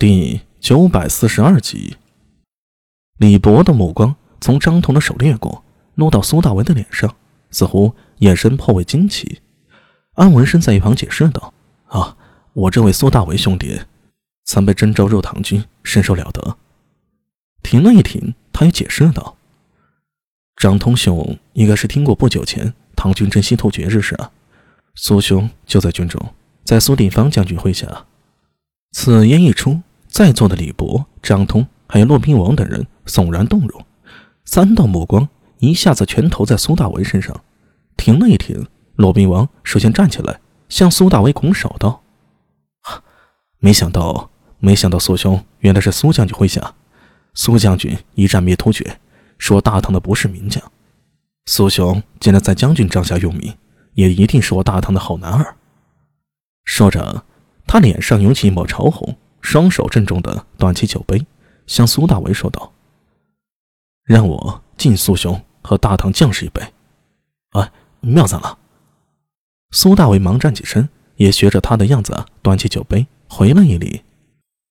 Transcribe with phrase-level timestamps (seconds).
[0.00, 1.96] 第九百四十二集，
[3.16, 5.64] 李博的目光从张彤的手掠过，
[5.96, 7.16] 落到苏大为的脸上，
[7.50, 9.40] 似乎眼神颇为惊奇。
[10.14, 11.52] 安文生在一旁解释道
[11.90, 12.16] ：“啊，
[12.52, 13.80] 我这位苏大为兄弟，
[14.44, 16.56] 曾被征召入唐军，身手了得。”
[17.64, 19.36] 停了一停，他又解释道
[20.54, 24.16] ：“张通兄应该是听过不久前唐军征西突厥之事，
[24.94, 28.06] 苏兄就在军中，在苏定方将军麾下。”
[28.94, 29.82] 此言一出。
[30.18, 33.86] 在座的李博、张通还有骆宾王等人悚然动容，
[34.44, 37.40] 三道目光一下子全投在苏大为身上。
[37.96, 42.02] 停了一停，骆宾王首先站起来，向苏大为拱手道
[43.62, 46.74] ：“没想到，没想到苏兄原来是苏将军麾下。
[47.34, 48.98] 苏将军一战灭突厥，
[49.38, 50.60] 是我大唐的不世名将。
[51.46, 53.56] 苏兄既然在将军帐下用名，
[53.94, 55.54] 也一定是我大唐的好男儿。”
[56.66, 57.22] 说着，
[57.68, 59.16] 他脸上涌起一抹潮红。
[59.40, 61.26] 双手郑重的端起酒杯，
[61.66, 62.72] 向苏大为说道
[64.04, 66.62] ：“让我敬苏兄和大唐将士一杯。”
[67.52, 68.58] 哎，妙赞了！
[69.70, 74.02] 苏大为忙站起身，也学着他的样子端起酒杯，回了一礼。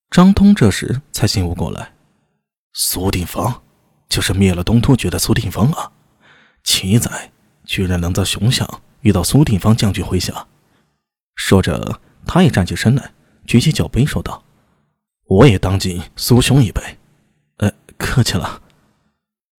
[0.09, 1.93] 张通这时才醒悟过来
[2.73, 3.61] ：“苏定方，
[4.07, 5.91] 就是灭了东突厥的苏定方啊！
[6.63, 7.31] 奇哉，
[7.65, 8.67] 居然能在熊乡
[9.01, 10.47] 遇到苏定方将军麾下。”
[11.35, 13.11] 说着，他也站起身来，
[13.45, 14.43] 举起酒杯说道。
[15.27, 16.81] 我也当敬苏兄一杯，
[17.57, 18.61] 呃，客气了。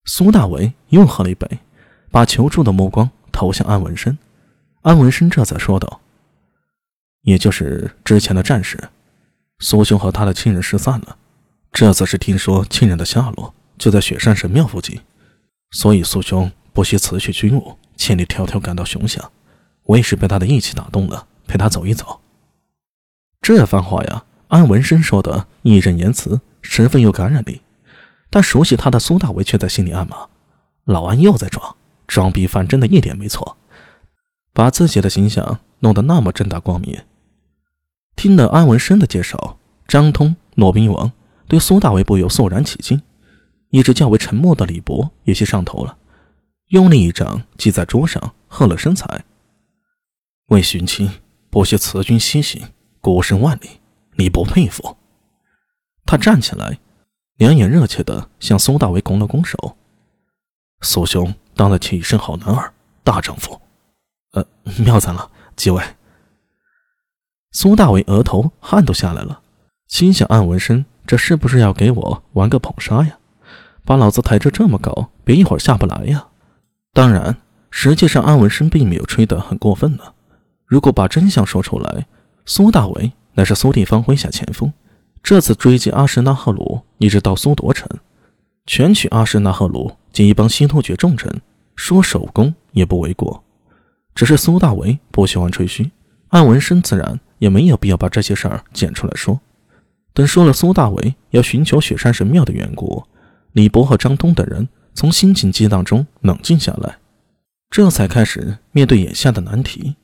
[0.06, 1.46] 苏大为又喝了一杯，
[2.10, 4.16] 把求助的目光投向安文生。
[4.80, 6.00] 安文生这才说道
[7.20, 8.88] ：“也就是之前的战事，
[9.58, 11.18] 苏兄和他的亲人失散了。
[11.70, 14.98] 这次是听说亲人的下落就在雪山神庙附近，
[15.72, 19.30] 所以苏兄不惜辞去军务，千里迢迢赶到熊乡。
[19.82, 22.20] 我也是被他的义气打动了，陪他走一走。
[23.42, 27.60] 这番话呀。”安文生说的义正言辞，十分有感染力。
[28.30, 30.28] 但熟悉他的苏大为却在心里暗骂
[30.84, 33.56] ：“老安又在装，装逼犯真的一点没错，
[34.52, 37.00] 把自己的形象弄得那么正大光明。”
[38.16, 41.10] 听了安文生的介绍，张通、骆宾王
[41.46, 43.00] 对苏大为不由肃然起敬。
[43.70, 45.96] 一直较为沉默的李博有些上头了，
[46.68, 49.24] 用力一掌击在桌上，喝了声彩
[50.48, 51.10] ：“为寻亲，
[51.50, 52.62] 不惜辞君西行，
[53.00, 53.77] 孤身万里。”
[54.18, 54.96] 你不佩服？
[56.04, 56.80] 他站起来，
[57.36, 59.76] 两眼热切的向苏大为拱了拱手。
[60.80, 62.74] 苏兄当得起一身好男儿、
[63.04, 63.60] 大丈夫。
[64.32, 64.44] 呃，
[64.80, 65.80] 妙哉了，几位。
[67.52, 69.40] 苏大为额头汗都下来了，
[69.86, 73.18] 心想：安文生这是不是要给我玩个捧杀呀？
[73.84, 76.26] 把老子抬着这么高，别一会儿下不来呀！
[76.92, 77.36] 当然，
[77.70, 80.02] 实际上安文生并没有吹得很过分呢。
[80.66, 82.08] 如果把真相说出来，
[82.44, 83.12] 苏大为。
[83.38, 84.72] 那是苏定方麾下前锋，
[85.22, 87.88] 这次追击阿什纳赫鲁，一直到苏夺城，
[88.66, 91.40] 全取阿什纳赫鲁及一帮西突厥重臣，
[91.76, 93.44] 说首功也不为过。
[94.12, 95.88] 只是苏大为不喜欢吹嘘，
[96.30, 99.38] 安文生自然也没有必要把这些事儿捡出来说。
[100.12, 103.04] 等说了苏大为要寻求雪山神庙的缘故，
[103.52, 106.98] 李博和张通等人从心情激荡中冷静下来，
[107.70, 109.94] 这才开始面对眼下的难题。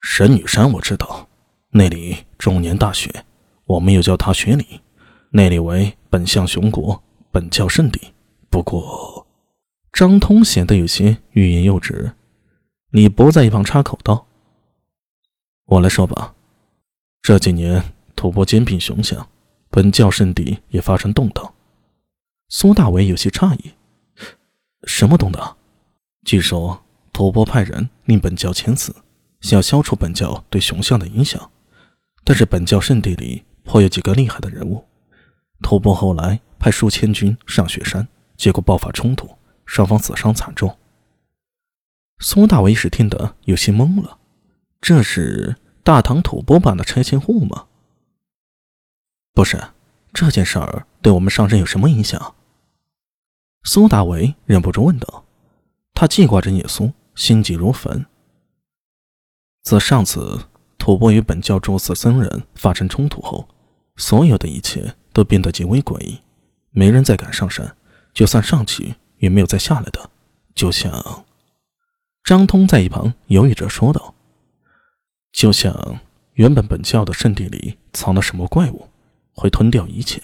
[0.00, 1.28] 神女山，我知道。
[1.76, 3.24] 那里终年大雪，
[3.64, 4.64] 我们又叫它雪岭。
[5.30, 7.02] 那里为本相雄国，
[7.32, 8.14] 本教圣地。
[8.48, 9.26] 不过，
[9.92, 12.12] 张通显得有些欲言又止。
[12.90, 14.28] 李博在一旁插口道
[15.66, 16.36] ：“我来说吧。
[17.20, 17.82] 这几年
[18.14, 19.28] 吐蕃兼并熊相，
[19.68, 21.54] 本教圣地也发生动荡。”
[22.50, 23.72] 苏大伟有些诧异
[24.86, 25.56] ：“什么动荡？”
[26.24, 28.94] 据说吐蕃派人令本教迁死，
[29.40, 31.50] 想要消除本教对熊相的影响。
[32.24, 34.82] 但是本教圣地里颇有几个厉害的人物，
[35.60, 39.28] 吐蕃后来派数千军上雪山，结果爆发冲突，
[39.66, 40.74] 双方死伤惨重。
[42.20, 44.18] 苏大为一时听得有些懵了，
[44.80, 47.66] 这是大唐吐蕃版的拆迁户吗？
[49.34, 49.62] 不是，
[50.14, 52.34] 这件事儿对我们上任有什么影响？
[53.64, 55.26] 苏大为忍不住问道。
[55.92, 58.06] 他记挂着聂苏，心急如焚。
[59.62, 60.46] 自上次。
[60.84, 63.48] 吐蕃与本教诸寺僧人发生冲突后，
[63.96, 66.20] 所有的一切都变得极为诡异，
[66.72, 67.74] 没人再敢上山，
[68.12, 70.10] 就算上去也没有再下来的。
[70.54, 71.24] 就像
[72.22, 74.14] 张通在一旁犹豫着说道
[75.32, 75.98] ：“就像
[76.34, 78.86] 原本本教的圣地里藏了什么怪物，
[79.32, 80.20] 会吞掉一切。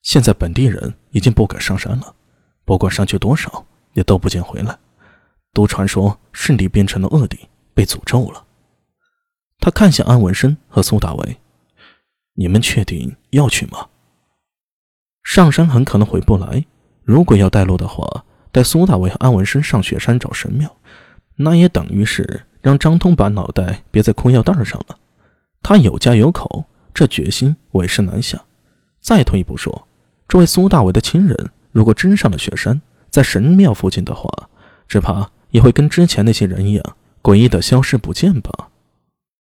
[0.00, 2.14] 现在本地人已经不敢上山了，
[2.64, 4.78] 不管上去多少，也都不见回来。
[5.52, 7.38] 都传说圣地变成了恶地，
[7.74, 8.42] 被诅咒了。”
[9.62, 11.36] 他看向安文生和苏大为，
[12.34, 13.86] 你们确定要去吗？
[15.22, 16.64] 上山很可能回不来。
[17.04, 20.68] 如果要带路的话，带苏大伟和安文生上雪山找神庙，
[21.36, 24.98] 那也等于是让张通把脑袋别在裤腰带上了。
[25.62, 28.42] 他有家有口，这决心委实难下。
[29.00, 29.86] 再退一步说，
[30.26, 34.28] 这位苏大伟的亲人如果真上了雪山，在神庙附近的话，
[34.88, 38.70] 只怕也会跟之前那些人一样，诡异的消失不见吧。